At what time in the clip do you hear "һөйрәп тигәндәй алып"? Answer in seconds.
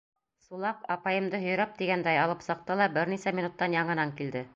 1.43-2.41